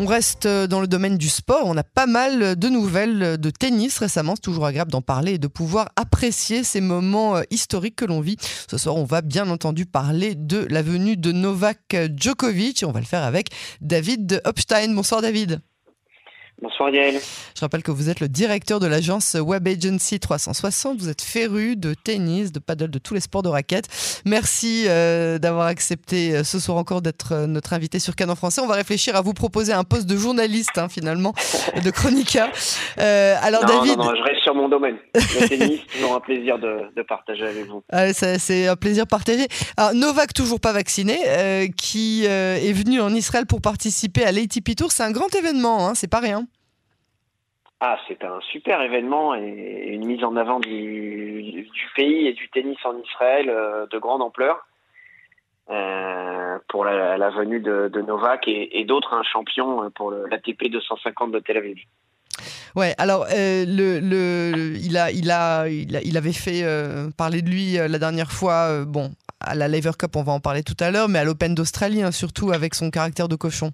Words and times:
On 0.00 0.06
reste 0.06 0.48
dans 0.48 0.80
le 0.80 0.88
domaine 0.88 1.16
du 1.16 1.28
sport. 1.28 1.62
On 1.66 1.76
a 1.76 1.84
pas 1.84 2.06
mal 2.06 2.56
de 2.56 2.68
nouvelles 2.68 3.38
de 3.38 3.50
tennis 3.50 3.96
récemment. 3.98 4.34
C'est 4.34 4.42
toujours 4.42 4.66
agréable 4.66 4.90
d'en 4.90 5.02
parler 5.02 5.34
et 5.34 5.38
de 5.38 5.46
pouvoir 5.46 5.90
apprécier 5.94 6.64
ces 6.64 6.80
moments 6.80 7.40
historiques 7.50 7.96
que 7.96 8.04
l'on 8.04 8.20
vit. 8.20 8.36
Ce 8.68 8.76
soir, 8.76 8.96
on 8.96 9.04
va 9.04 9.22
bien 9.22 9.48
entendu 9.48 9.86
parler 9.86 10.34
de 10.34 10.66
la 10.68 10.82
venue 10.82 11.16
de 11.16 11.30
Novak 11.30 11.96
Djokovic. 12.16 12.82
On 12.84 12.90
va 12.90 13.00
le 13.00 13.06
faire 13.06 13.22
avec 13.22 13.50
David 13.80 14.42
Hopstein. 14.44 14.94
Bonsoir 14.94 15.22
David. 15.22 15.60
Je 16.92 17.60
rappelle 17.60 17.82
que 17.82 17.90
vous 17.90 18.10
êtes 18.10 18.20
le 18.20 18.28
directeur 18.28 18.80
de 18.80 18.86
l'agence 18.86 19.36
Web 19.40 19.68
Agency 19.68 20.20
360. 20.20 20.98
Vous 20.98 21.08
êtes 21.08 21.22
féru 21.22 21.76
de 21.76 21.94
tennis, 21.94 22.52
de 22.52 22.58
paddle, 22.58 22.90
de 22.90 22.98
tous 22.98 23.14
les 23.14 23.20
sports 23.20 23.42
de 23.42 23.48
raquettes. 23.48 23.88
Merci 24.24 24.84
euh, 24.88 25.38
d'avoir 25.38 25.66
accepté 25.66 26.34
euh, 26.34 26.44
ce 26.44 26.58
soir 26.58 26.78
encore 26.78 27.02
d'être 27.02 27.32
euh, 27.32 27.46
notre 27.46 27.72
invité 27.72 27.98
sur 27.98 28.16
Canon 28.16 28.34
Français. 28.34 28.60
On 28.60 28.66
va 28.66 28.74
réfléchir 28.74 29.16
à 29.16 29.22
vous 29.22 29.34
proposer 29.34 29.72
un 29.72 29.84
poste 29.84 30.06
de 30.06 30.16
journaliste 30.16 30.78
hein, 30.78 30.88
finalement, 30.88 31.32
de 31.84 31.90
chroniqueur. 31.90 32.48
alors 32.96 33.64
David, 33.64 33.98
non, 33.98 34.04
non, 34.04 34.14
je 34.16 34.22
reste 34.22 34.42
sur 34.42 34.54
mon 34.54 34.68
domaine. 34.68 34.96
Le 35.14 35.48
tennis, 35.48 35.80
toujours 35.92 36.14
un 36.14 36.20
plaisir 36.20 36.58
de, 36.58 37.02
partager 37.02 37.44
avec 37.44 37.66
vous. 37.66 37.82
c'est 38.12 38.66
un 38.66 38.76
plaisir 38.76 39.06
partagé. 39.06 39.46
Alors 39.76 39.94
Novak 39.94 40.32
toujours 40.32 40.60
pas 40.60 40.72
vacciné, 40.72 41.18
qui 41.76 42.24
est 42.24 42.72
venu 42.72 43.00
en 43.00 43.14
Israël 43.14 43.46
pour 43.46 43.60
participer 43.60 44.24
à 44.24 44.32
l'ATP 44.32 44.74
Tour. 44.76 44.92
C'est 44.92 45.02
un 45.02 45.12
grand 45.12 45.34
événement, 45.34 45.88
hein, 45.88 45.94
c'est 45.94 46.08
pas 46.08 46.20
rien. 46.20 46.46
Ah, 47.86 47.98
c'est 48.08 48.24
un 48.24 48.40
super 48.50 48.80
événement 48.80 49.34
et 49.34 49.88
une 49.92 50.06
mise 50.06 50.24
en 50.24 50.36
avant 50.36 50.58
du, 50.58 51.68
pays 51.94 52.28
et 52.28 52.32
du 52.32 52.48
tennis 52.48 52.78
en 52.82 52.96
Israël 52.98 53.50
euh, 53.50 53.84
de 53.92 53.98
grande 53.98 54.22
ampleur 54.22 54.66
euh, 55.68 56.58
pour 56.70 56.86
la, 56.86 57.28
venue 57.28 57.60
de, 57.60 58.00
Novak 58.00 58.48
et, 58.48 58.84
d'autres 58.86 59.12
un 59.12 59.22
champion 59.22 59.90
pour 59.90 60.12
l'ATP 60.12 60.70
250 60.70 61.32
de 61.32 61.40
Tel 61.40 61.58
Aviv. 61.58 61.76
Ouais, 62.74 62.94
alors 62.96 63.26
euh, 63.30 63.66
le, 63.68 64.76
il, 64.78 64.96
a, 64.96 65.10
il, 65.10 65.30
a, 65.30 65.68
il, 65.68 66.16
avait 66.16 66.32
fait 66.32 66.64
parler 67.18 67.42
de 67.42 67.50
lui 67.50 67.74
la 67.74 67.98
dernière 67.98 68.32
fois, 68.32 68.86
bon, 68.86 69.10
à 69.40 69.54
la 69.54 69.68
Lever 69.68 69.92
Cup, 69.98 70.16
on 70.16 70.22
va 70.22 70.32
en 70.32 70.40
parler 70.40 70.62
tout 70.62 70.76
à 70.80 70.90
l'heure, 70.90 71.10
mais 71.10 71.18
à 71.18 71.24
l'Open 71.24 71.54
d'Australie, 71.54 72.02
hein, 72.02 72.12
surtout 72.12 72.50
avec 72.50 72.74
son 72.74 72.90
caractère 72.90 73.28
de 73.28 73.36
cochon. 73.36 73.72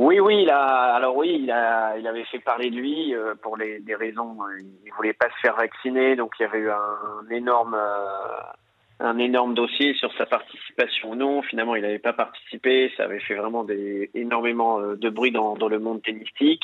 Oui, 0.00 0.20
oui, 0.20 0.42
il 0.42 0.50
a, 0.50 0.94
alors 0.94 1.16
oui, 1.16 1.40
il, 1.42 1.50
a, 1.50 1.98
il 1.98 2.06
avait 2.06 2.24
fait 2.26 2.38
parler 2.38 2.70
de 2.70 2.76
lui 2.76 3.12
euh, 3.16 3.34
pour 3.42 3.56
les, 3.56 3.80
des 3.80 3.96
raisons. 3.96 4.36
Euh, 4.44 4.60
il 4.86 4.92
voulait 4.92 5.12
pas 5.12 5.26
se 5.26 5.40
faire 5.42 5.56
vacciner, 5.56 6.14
donc 6.14 6.34
il 6.38 6.44
y 6.44 6.46
avait 6.46 6.60
eu 6.60 6.70
un, 6.70 7.28
énorme, 7.32 7.74
euh, 7.74 9.00
un 9.00 9.18
énorme 9.18 9.54
dossier 9.54 9.94
sur 9.94 10.16
sa 10.16 10.24
participation 10.24 11.10
ou 11.10 11.14
non. 11.16 11.42
Finalement, 11.42 11.74
il 11.74 11.82
n'avait 11.82 11.98
pas 11.98 12.12
participé. 12.12 12.92
Ça 12.96 13.04
avait 13.04 13.18
fait 13.18 13.34
vraiment 13.34 13.64
des, 13.64 14.08
énormément 14.14 14.80
de 14.80 15.10
bruit 15.10 15.32
dans, 15.32 15.56
dans 15.56 15.68
le 15.68 15.80
monde 15.80 16.00
tennistique. 16.00 16.62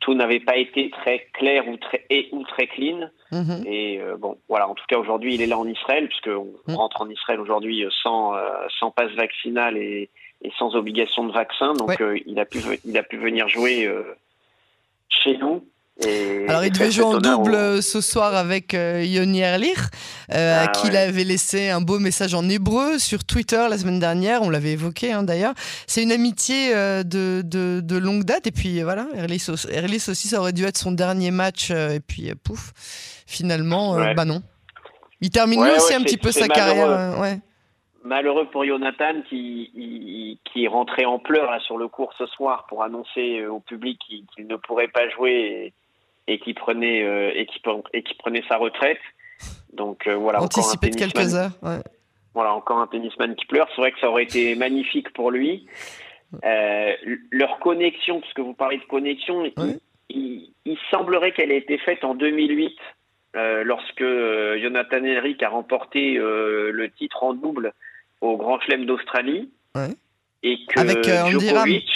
Tout 0.00 0.14
n'avait 0.14 0.40
pas 0.40 0.56
été 0.56 0.90
très 0.90 1.26
clair 1.34 1.68
ou 1.68 1.76
très 1.76 2.06
et 2.08 2.30
ou 2.32 2.42
très 2.44 2.68
clean. 2.68 3.10
Mhm. 3.32 3.66
Et 3.66 4.00
bon, 4.18 4.38
voilà. 4.48 4.66
En 4.66 4.74
tout 4.74 4.84
cas, 4.88 4.96
aujourd'hui, 4.96 5.34
il 5.34 5.42
est 5.42 5.46
là 5.46 5.58
en 5.58 5.68
Israël, 5.68 6.08
puisqu'on 6.08 6.54
on 6.66 6.72
mhm. 6.72 6.76
rentre 6.76 7.02
en 7.02 7.10
Israël 7.10 7.38
aujourd'hui 7.38 7.86
sans 8.02 8.32
sans 8.80 8.90
passe 8.90 9.12
vaccinal 9.12 9.76
et 9.76 10.08
et 10.42 10.50
sans 10.58 10.74
obligation 10.74 11.26
de 11.26 11.32
vaccin. 11.32 11.72
Donc 11.74 12.00
euh, 12.00 12.18
il, 12.26 12.38
a 12.38 12.44
pu, 12.44 12.60
il 12.84 12.96
a 12.98 13.02
pu 13.02 13.16
venir 13.16 13.48
jouer 13.48 13.86
euh, 13.86 14.02
chez 15.08 15.36
nous. 15.38 15.64
Et 16.04 16.46
Alors, 16.48 16.64
il 16.64 16.72
devait 16.72 16.90
jouer 16.90 17.04
en 17.04 17.18
double 17.18 17.54
euh, 17.54 17.80
ce 17.82 18.00
soir 18.00 18.34
avec 18.34 18.72
Yoni 18.72 19.40
Erlich, 19.40 19.76
à 20.30 20.62
ah, 20.62 20.68
qui 20.68 20.88
il 20.88 20.96
avait 20.96 21.22
laissé 21.22 21.68
un 21.68 21.82
beau 21.82 21.98
message 21.98 22.34
en 22.34 22.48
hébreu 22.48 22.98
sur 22.98 23.24
Twitter 23.24 23.64
la 23.68 23.76
semaine 23.76 24.00
dernière. 24.00 24.42
On 24.42 24.50
l'avait 24.50 24.72
évoqué 24.72 25.12
hein, 25.12 25.22
d'ailleurs. 25.22 25.52
C'est 25.86 26.02
une 26.02 26.10
amitié 26.10 26.72
de, 26.72 27.42
de, 27.44 27.80
de, 27.84 27.96
longue 27.98 28.24
date. 28.24 28.46
Et 28.46 28.52
puis 28.52 28.82
voilà, 28.82 29.06
Erlich, 29.14 29.48
aussi, 29.48 30.28
ça 30.28 30.40
aurait 30.40 30.54
dû 30.54 30.64
être 30.64 30.78
son 30.78 30.92
dernier 30.92 31.30
match. 31.30 31.70
et 31.70 32.00
puis 32.00 32.32
pouf, 32.42 32.72
finalement, 33.26 33.96
bah 34.14 34.24
non. 34.24 34.42
Il 35.20 35.30
termine 35.30 35.60
aussi 35.60 35.94
un 35.94 36.02
petit 36.02 36.16
peu 36.16 36.32
sa 36.32 36.48
carrière. 36.48 37.20
ouais 37.20 37.38
malheureux 38.04 38.46
pour 38.46 38.64
Jonathan 38.64 39.22
qui, 39.28 40.38
qui 40.44 40.68
rentré 40.68 41.04
en 41.04 41.18
pleurs 41.18 41.60
sur 41.62 41.78
le 41.78 41.88
cours 41.88 42.12
ce 42.18 42.26
soir 42.26 42.66
pour 42.68 42.82
annoncer 42.82 43.40
euh, 43.40 43.52
au 43.52 43.60
public 43.60 43.98
qu'il 44.34 44.46
ne 44.46 44.56
pourrait 44.56 44.88
pas 44.88 45.08
jouer 45.10 45.72
et, 46.26 46.38
qui 46.38 46.54
prenait 46.54 47.02
euh, 47.02 47.32
et, 47.34 47.46
qui, 47.46 47.60
et 47.92 48.02
qui 48.02 48.14
prenait 48.14 48.44
sa 48.48 48.56
retraite. 48.56 49.00
Donc 49.72 50.06
euh, 50.06 50.14
voilà. 50.14 50.42
Anticipé 50.42 50.90
de 50.90 50.96
quelques 50.96 51.34
heures. 51.34 51.52
Voilà, 52.34 52.54
encore 52.54 52.78
un 52.78 52.86
tennisman 52.86 53.34
qui 53.34 53.44
pleure. 53.44 53.68
C'est 53.74 53.80
vrai 53.80 53.92
que 53.92 54.00
ça 54.00 54.08
aurait 54.08 54.22
été 54.22 54.54
magnifique 54.54 55.12
pour 55.12 55.30
lui. 55.30 55.66
leur 56.42 57.58
connexion, 57.58 58.20
puisque 58.20 58.40
vous 58.40 58.54
parlez 58.54 58.78
de 58.78 58.84
connexion, 58.84 59.44
il, 60.08 60.78
semblerait 60.90 61.32
qu'elle 61.32 61.52
ait 61.52 61.58
été 61.58 61.76
faite 61.78 62.04
en 62.04 62.14
2008 62.14 62.74
lorsque 63.34 64.04
Jonathan 64.62 65.04
Henrik 65.04 65.42
a 65.42 65.50
remporté 65.50 66.14
le 66.14 66.90
titre 66.96 67.22
en 67.22 67.34
double 67.34 67.74
au 68.22 68.36
Grand 68.36 68.58
Chelem 68.60 68.86
d'Australie. 68.86 69.50
Et 70.42 70.58
que 70.66 70.80
Avec 70.80 71.06
euh, 71.08 71.26
Djokovic, 71.26 71.90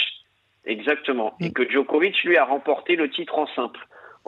exactement, 0.65 1.33
et 1.39 1.49
mm. 1.49 1.53
que 1.53 1.69
Djokovic 1.69 2.23
lui 2.23 2.37
a 2.37 2.45
remporté 2.45 2.95
le 2.95 3.09
titre 3.09 3.37
en 3.39 3.47
simple. 3.47 3.79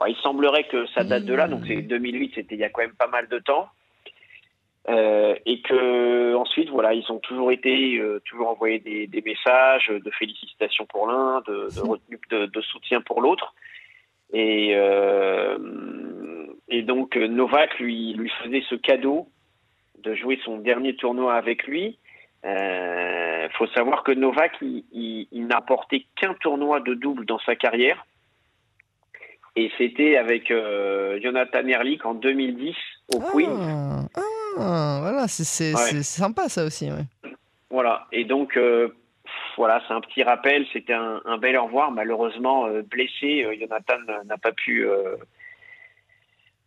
il 0.07 0.15
semblerait 0.23 0.65
que 0.65 0.87
ça 0.87 1.03
date 1.03 1.25
de 1.25 1.33
là, 1.33 1.47
donc 1.47 1.61
c'est 1.67 1.81
2008, 1.81 2.33
c'était 2.35 2.55
il 2.55 2.61
y 2.61 2.63
a 2.63 2.69
quand 2.69 2.81
même 2.81 2.95
pas 2.95 3.07
mal 3.07 3.27
de 3.27 3.39
temps. 3.39 3.69
Euh, 4.87 5.35
et 5.45 5.61
que 5.61 6.33
ensuite, 6.35 6.69
voilà, 6.69 6.93
ils 6.93 7.09
ont 7.11 7.19
toujours 7.19 7.51
été, 7.51 7.97
euh, 7.97 8.21
toujours 8.25 8.47
envoyé 8.47 8.79
des, 8.79 9.21
messages 9.21 9.89
de 9.89 10.11
félicitations 10.11 10.85
pour 10.85 11.05
l'un, 11.07 11.41
de, 11.41 11.67
de, 12.31 12.45
de, 12.47 12.61
soutien 12.61 13.01
pour 13.01 13.21
l'autre. 13.21 13.53
Et, 14.33 14.75
et 16.69 16.81
donc 16.83 17.15
Novak 17.15 17.79
lui, 17.79 18.13
lui 18.13 18.31
faisait 18.43 18.63
ce 18.69 18.75
cadeau 18.75 19.27
de 20.03 20.15
jouer 20.15 20.39
son 20.43 20.57
dernier 20.57 20.95
tournoi 20.95 21.33
avec 21.35 21.67
lui. 21.67 21.97
Il 22.43 22.49
euh, 22.49 23.49
faut 23.57 23.67
savoir 23.67 24.03
que 24.03 24.11
Novak, 24.11 24.53
il, 24.61 25.27
n'a 25.31 25.61
porté 25.61 26.07
qu'un 26.15 26.33
tournoi 26.35 26.79
de 26.79 26.93
double 26.93 27.25
dans 27.25 27.39
sa 27.39 27.55
carrière. 27.55 28.05
Et 29.55 29.71
c'était 29.77 30.15
avec 30.15 30.51
euh, 30.51 31.19
Jonathan 31.21 31.67
Erlich 31.67 32.05
en 32.05 32.13
2010 32.13 32.75
au 33.13 33.19
ah, 33.21 33.29
Queen. 33.31 34.07
Ah, 34.57 34.99
voilà, 35.01 35.27
c'est 35.27 36.03
sympa 36.03 36.47
ça 36.47 36.63
aussi. 36.63 36.89
Voilà, 37.69 38.07
et 38.11 38.23
donc 38.23 38.55
euh, 38.55 38.95
voilà, 39.57 39.81
c'est 39.87 39.93
un 39.93 40.01
petit 40.01 40.23
rappel. 40.23 40.65
C'était 40.71 40.93
un, 40.93 41.21
un, 41.25 41.37
bel 41.37 41.57
au 41.57 41.65
revoir. 41.65 41.91
Malheureusement, 41.91 42.69
blessé, 42.89 43.45
Jonathan 43.59 43.97
n'a 44.25 44.37
pas 44.37 44.53
pu 44.53 44.87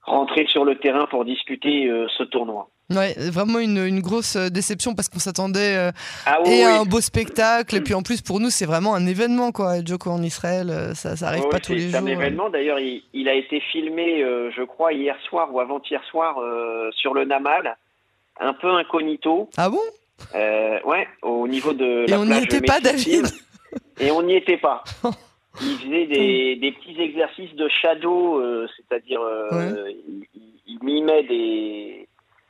rentrer 0.03 0.47
sur 0.49 0.66
le 0.66 0.76
terrain 0.76 1.06
pour 1.06 1.25
discuter 1.25 1.91
ce 2.19 2.25
tournoi. 2.25 2.69
Ouais, 2.91 3.15
vraiment 3.16 3.59
une, 3.59 3.78
une 3.78 4.00
grosse 4.00 4.37
euh, 4.37 4.48
déception 4.48 4.94
parce 4.94 5.09
qu'on 5.09 5.19
s'attendait 5.19 5.76
euh, 5.76 5.91
ah 6.26 6.38
et 6.44 6.62
à 6.62 6.81
un 6.81 6.84
beau 6.84 7.00
spectacle 7.00 7.76
et 7.76 7.81
puis 7.81 7.94
en 7.94 8.03
plus 8.03 8.20
pour 8.20 8.41
nous 8.41 8.50
c'est 8.50 8.66
vraiment 8.66 8.94
un 8.94 9.06
événement 9.06 9.53
quoi. 9.53 9.84
Joko 9.84 10.10
en 10.10 10.22
Israël, 10.22 10.69
euh, 10.70 10.94
ça, 10.94 11.16
ça 11.16 11.28
arrive 11.28 11.48
pas 11.48 11.59
tous 11.59 11.72
les 11.72 11.81
jours. 11.81 11.91
C'est 11.93 11.98
un 11.98 12.06
événement. 12.06 12.50
D'ailleurs, 12.50 12.78
il, 12.78 13.03
il, 13.15 13.28
a 13.28 13.34
été 13.34 13.60
filmé, 13.72 14.20
je 14.20 14.62
crois 14.65 14.93
hier 14.93 15.16
soir 15.28 15.53
ou 15.54 15.60
avant-hier 15.60 16.03
soir 16.10 16.37
sur 16.93 17.15
le 17.15 17.25
Namal, 17.25 17.76
un 18.41 18.53
peu 18.53 18.70
incognito. 18.70 19.49
Ah 19.56 19.70
bon? 19.70 19.81
Ouais, 20.34 21.06
au 21.22 21.49
niveau 21.49 21.72
de. 21.72 22.10
Et 22.10 22.14
on 22.14 22.26
n'y 22.26 22.38
était 22.38 22.60
pas, 22.60 22.81
David? 22.81 23.26
Et 24.00 24.10
on 24.10 24.22
n'y 24.22 24.37
était 24.37 24.59
pas. 24.59 24.82
Il 25.60 25.76
faisait 25.76 26.06
des, 26.06 26.56
des, 26.56 26.72
petits 26.72 26.99
exercices 26.99 27.54
de 27.54 27.69
shadow, 27.69 28.43
c'est-à-dire 28.75 29.20
il, 29.91 30.26
il 30.66 30.78
mimait 30.82 31.25
des 31.25 31.81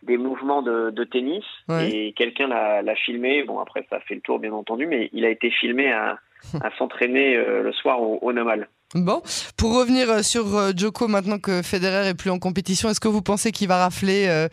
des 0.03 0.17
mouvements 0.17 0.63
de, 0.63 1.05
tennis 1.05 1.45
et 1.71 2.13
quelqu'un 2.17 2.49
l'a 2.49 2.95
filmé. 2.97 3.43
Bon, 3.45 3.59
après, 3.61 3.87
ça 3.91 3.97
a 3.97 4.01
fait 4.01 4.15
le 4.15 4.21
tour, 4.21 4.39
bien 4.39 4.53
entendu, 4.53 4.87
mais 4.87 5.11
il 5.13 5.25
a 5.25 5.31
été 5.31 5.51
filmé 5.51 5.93
à, 5.93 6.19
s'entraîner 6.79 7.37
euh, 7.37 7.63
le 7.63 7.73
soir 7.73 8.03
au, 8.03 8.19
au 8.21 8.33
Namal. 8.33 8.69
Bon, 8.95 9.23
pour 9.57 9.79
revenir 9.79 10.11
euh, 10.11 10.23
sur 10.23 10.55
euh, 10.57 10.73
Joko, 10.77 11.09
maintenant 11.09 11.39
que 11.39 11.63
Federer 11.63 12.09
est 12.09 12.15
plus 12.15 12.31
en 12.31 12.39
compétition, 12.39 12.91
est-ce 12.91 13.01
que 13.01 13.09
vous 13.09 13.23
pensez 13.23 13.53
qu'il 13.53 13.69
va 13.69 13.79
rafler 13.79 14.47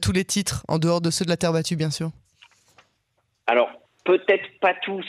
tous 0.00 0.12
les 0.12 0.24
titres, 0.24 0.64
en 0.68 0.78
dehors 0.78 1.00
de 1.00 1.10
ceux 1.10 1.24
de 1.24 1.30
la 1.30 1.36
terre 1.36 1.52
battue, 1.52 1.76
bien 1.76 1.90
sûr? 1.90 2.10
Alors, 3.46 3.70
peut-être 4.04 4.58
pas 4.60 4.74
tous. 4.82 5.06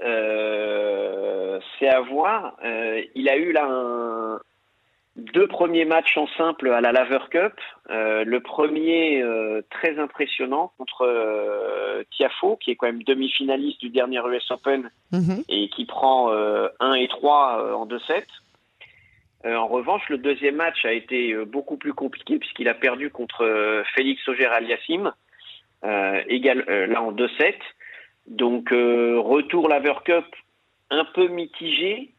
C'est 0.00 1.88
à 1.88 2.00
voir. 2.00 2.56
il 3.14 3.28
a 3.28 3.36
eu 3.36 3.52
là 3.52 3.66
un, 3.66 4.17
deux 5.18 5.48
premiers 5.48 5.84
matchs 5.84 6.16
en 6.16 6.28
simple 6.36 6.70
à 6.70 6.80
la 6.80 6.92
Laver 6.92 7.18
Cup. 7.30 7.52
Euh, 7.90 8.24
le 8.24 8.40
premier 8.40 9.20
euh, 9.20 9.62
très 9.70 9.98
impressionnant 9.98 10.72
contre 10.78 11.02
euh, 11.02 12.04
Tiafo, 12.12 12.56
qui 12.56 12.70
est 12.70 12.76
quand 12.76 12.86
même 12.86 13.02
demi-finaliste 13.02 13.80
du 13.80 13.90
dernier 13.90 14.20
US 14.20 14.50
Open 14.50 14.90
mhm. 15.12 15.42
et 15.48 15.68
qui 15.70 15.84
prend 15.86 16.30
1 16.30 16.94
et 16.94 17.08
3 17.08 17.76
en 17.76 17.86
2-7. 17.86 18.24
en 19.44 19.66
revanche, 19.66 20.08
le 20.08 20.18
deuxième 20.18 20.56
match 20.56 20.84
a 20.84 20.92
été 20.92 21.34
beaucoup 21.44 21.76
plus 21.76 21.94
compliqué 21.94 22.38
puisqu'il 22.38 22.68
a 22.68 22.74
perdu 22.74 23.10
contre 23.10 23.82
Félix 23.94 24.26
Auger-Aliassime, 24.28 25.12
égal 26.28 26.64
là 26.68 27.02
en 27.02 27.12
2-7. 27.12 27.54
Donc 28.28 28.70
retour 28.70 29.68
Laver 29.68 29.94
Cup 30.04 30.26
un 30.90 31.04
peu 31.04 31.28
mitigé, 31.28 32.12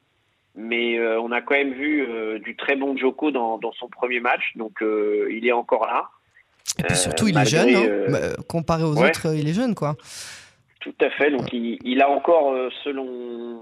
mais 0.59 0.99
on 1.17 1.31
a 1.31 1.41
quand 1.41 1.55
même 1.55 1.73
vu 1.73 2.05
du 2.43 2.55
très 2.55 2.75
bon 2.75 2.97
Joko 2.97 3.31
dans, 3.31 3.57
dans 3.57 3.71
son 3.73 3.87
premier 3.87 4.19
match, 4.19 4.51
donc 4.55 4.81
il 4.81 5.45
est 5.45 5.51
encore 5.51 5.85
là. 5.85 6.09
Et 6.77 6.83
puis 6.83 6.95
surtout, 6.95 7.27
il 7.27 7.37
est 7.37 7.45
jeune, 7.45 7.75
hein. 7.75 8.05
bah, 8.09 8.43
comparé 8.47 8.83
aux 8.83 8.95
autres, 9.01 9.33
il 9.35 9.47
est 9.47 9.53
jeune, 9.53 9.73
quoi. 9.73 9.95
Tout 10.81 10.95
à 11.01 11.09
fait. 11.09 11.31
Donc, 11.31 11.51
il, 11.51 12.01
a 12.01 12.09
encore, 12.09 12.55
selon 12.83 13.61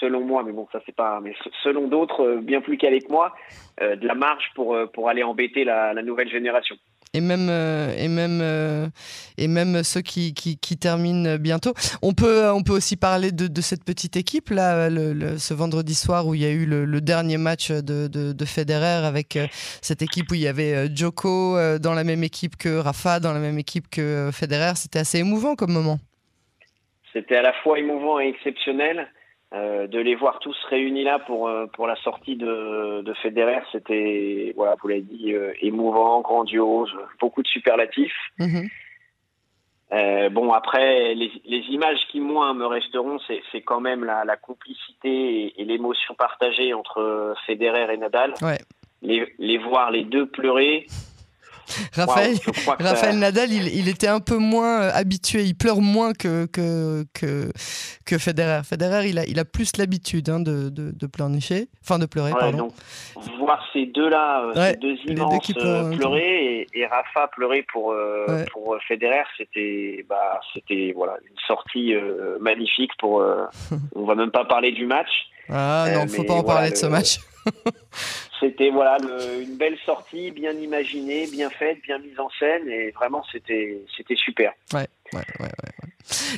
selon 0.00 0.20
moi, 0.20 0.42
mais 0.44 0.52
bon, 0.52 0.66
ça 0.72 0.80
c'est 0.84 0.94
pas, 0.94 1.20
mais 1.20 1.34
selon 1.62 1.88
d'autres, 1.88 2.40
bien 2.42 2.60
plus 2.60 2.76
que 2.76 3.12
moi, 3.12 3.34
de 3.80 4.06
la 4.06 4.14
marge 4.14 4.50
pour 4.54 4.76
pour 4.92 5.08
aller 5.08 5.22
embêter 5.22 5.64
la 5.64 6.02
nouvelle 6.02 6.30
génération 6.30 6.76
et 7.14 7.20
même 7.20 7.48
euh, 7.50 7.94
et 7.96 8.08
même 8.08 8.40
euh, 8.42 8.86
et 9.36 9.48
même 9.48 9.82
ceux 9.82 10.00
qui, 10.00 10.34
qui, 10.34 10.76
terminent 10.78 11.36
bientôt. 11.36 11.74
On 12.02 12.12
peut 12.14 12.50
on 12.50 12.62
peut 12.62 12.72
aussi 12.72 12.96
parler 12.96 13.32
de, 13.32 13.46
de 13.46 13.60
cette 13.60 13.84
petite 13.84 14.16
équipe 14.16 14.50
là 14.50 14.88
ce 15.38 15.54
vendredi 15.54 15.94
soir 15.94 16.26
où 16.26 16.34
il 16.34 16.42
y 16.42 16.46
a 16.46 16.50
eu 16.50 16.64
le, 16.66 17.00
dernier 17.00 17.36
match 17.36 17.70
de, 17.70 18.08
de, 18.08 18.32
de, 18.32 18.44
Federer 18.44 19.06
avec 19.06 19.36
euh, 19.36 19.46
cette 19.82 20.02
équipe 20.02 20.30
où 20.30 20.34
il 20.34 20.40
y 20.40 20.48
avait 20.48 20.88
Joko 20.94 21.56
dans 21.78 21.94
la 21.94 22.04
même 22.04 22.24
équipe 22.24 22.56
que 22.56 22.78
Rafa 22.78 23.20
dans 23.20 23.32
la 23.32 23.40
même 23.40 23.58
équipe 23.58 23.88
que 23.90 24.30
Federer. 24.32 24.72
C'était 24.76 25.00
assez 25.00 25.18
émouvant 25.18 25.54
comme 25.54 25.72
moment. 25.72 25.98
C'était 27.12 27.36
à 27.36 27.42
la 27.42 27.52
fois 27.62 27.78
émouvant 27.78 28.20
et 28.20 28.28
exceptionnel. 28.28 29.06
Euh, 29.54 29.86
de 29.86 29.98
les 29.98 30.14
voir 30.14 30.38
tous 30.38 30.56
réunis 30.70 31.04
là 31.04 31.18
pour 31.18 31.46
euh, 31.46 31.66
pour 31.66 31.86
la 31.86 31.96
sortie 31.96 32.36
de, 32.36 33.02
de 33.02 33.12
Federer, 33.14 33.60
c'était 33.70 34.54
voilà, 34.56 34.76
vous 34.80 34.88
l'avez 34.88 35.02
dit, 35.02 35.34
euh, 35.34 35.52
émouvant, 35.60 36.22
grandiose, 36.22 36.90
beaucoup 37.20 37.42
de 37.42 37.48
superlatifs. 37.48 38.16
Mhm. 38.38 38.68
bon 40.30 40.52
après, 40.54 41.14
les, 41.14 41.30
les, 41.44 41.64
images 41.68 42.00
qui 42.10 42.20
moi 42.20 42.54
me 42.54 42.64
resteront, 42.64 43.18
c'est 43.28 43.60
quand 43.60 43.80
même 43.80 44.04
la, 44.04 44.24
la 44.24 44.38
complicité 44.38 45.52
et, 45.60 45.64
l'émotion 45.66 46.14
partagée 46.14 46.72
entre 46.72 47.34
Federer 47.46 47.92
et 47.92 47.98
Nadal. 47.98 48.32
Les, 49.02 49.34
les 49.38 49.58
voir 49.58 49.90
les 49.90 50.04
deux 50.04 50.26
pleurer, 50.26 50.86
Raphaël, 51.94 52.36
Raphaël 52.78 53.18
Nadal, 53.18 53.52
il, 53.52 53.88
était 53.88 54.08
un 54.08 54.20
peu 54.20 54.36
moins 54.36 54.82
euh, 54.82 54.90
habitué, 54.94 55.42
il 55.44 55.54
pleure 55.54 55.80
moins 55.80 56.12
que, 56.12 56.46
que, 56.46 57.04
que, 57.14 58.18
Federer. 58.18 58.62
Federer, 58.64 59.08
il 59.08 59.18
a, 59.18 59.24
il 59.24 59.38
a 59.38 59.44
plus 59.44 59.76
l'habitude 59.76 60.28
hein, 60.28 60.40
de, 60.40 60.68
de, 60.68 60.92
de 60.92 61.06
pleurnicher, 61.06 61.68
enfin 61.82 61.98
de 61.98 62.06
pleurer, 62.06 62.32
pardon. 62.32 62.72
voir 63.38 63.64
ces 63.72 63.86
deux-là, 63.86 64.44
euh, 64.44 64.70
ces 64.70 64.76
deux 64.76 64.96
immenses 65.06 65.50
euh, 65.56 65.96
pleurer 65.96 66.66
et, 66.74 66.86
Rafa 66.86 67.28
pleurer 67.28 67.64
pour, 67.72 67.94
pour 68.52 68.76
Federer, 68.86 69.24
c'était 69.38 70.04
bah, 70.08 70.40
c'était 70.52 70.92
voilà, 70.94 71.16
une 71.22 71.38
sortie 71.46 71.94
magnifique. 72.40 72.90
Pour, 72.98 73.24
on 73.94 74.04
va 74.04 74.14
même 74.14 74.30
pas 74.30 74.44
parler 74.44 74.72
du 74.72 74.86
match. 74.86 75.10
Ah 75.48 75.86
non, 75.94 76.06
faut 76.08 76.24
pas 76.24 76.34
en 76.34 76.44
parler 76.44 76.70
de 76.70 76.76
ce 76.76 76.86
match. 76.86 77.18
c'était 78.42 78.70
voilà 78.70 78.98
une 79.40 79.56
belle 79.56 79.78
sortie, 79.86 80.30
bien 80.32 80.52
imaginée, 80.52 81.26
bien 81.30 81.48
faite, 81.48 81.78
bien 81.82 81.98
mise 81.98 82.18
en 82.18 82.28
scène, 82.38 82.68
et 82.68 82.90
vraiment 82.90 83.24
c'était 83.30 83.82
c'était 83.96 84.16
super. 84.16 84.52
Ouais, 84.72 84.86
ouais, 85.12 85.24
ouais, 85.40 85.48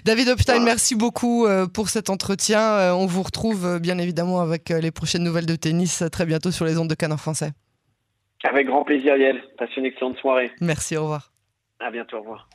David 0.04 0.28
Opstein, 0.28 0.60
merci 0.60 0.94
beaucoup 0.94 1.46
euh, 1.46 1.66
pour 1.66 1.88
cet 1.88 2.10
entretien. 2.10 2.60
Euh, 2.60 2.92
on 2.92 3.06
vous 3.06 3.22
retrouve 3.22 3.66
euh, 3.66 3.78
bien 3.78 3.98
évidemment 3.98 4.40
avec 4.40 4.68
les 4.68 4.90
prochaines 4.90 5.24
nouvelles 5.24 5.46
de 5.46 5.56
tennis 5.56 6.04
très 6.12 6.26
bientôt 6.26 6.50
sur 6.50 6.64
les 6.64 6.78
ondes 6.78 6.88
de 6.88 6.94
Canard 6.94 7.20
français. 7.20 7.52
Avec 8.44 8.66
grand 8.66 8.84
plaisir, 8.84 9.16
Yael. 9.16 9.42
Passe 9.56 9.74
une 9.76 9.86
excellente 9.86 10.18
soirée. 10.18 10.52
Merci, 10.60 10.96
au 10.96 11.02
revoir. 11.02 11.32
À 11.80 11.90
bientôt, 11.90 12.18
au 12.18 12.20
revoir. 12.20 12.48